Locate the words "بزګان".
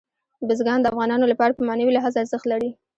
0.47-0.79